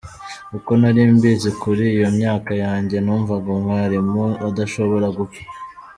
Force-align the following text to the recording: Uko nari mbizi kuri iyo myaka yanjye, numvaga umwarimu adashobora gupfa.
Uko 0.57 0.71
nari 0.79 1.01
mbizi 1.15 1.49
kuri 1.61 1.83
iyo 1.95 2.07
myaka 2.17 2.51
yanjye, 2.63 2.97
numvaga 3.01 3.47
umwarimu 3.57 4.23
adashobora 4.47 5.07
gupfa. 5.17 5.41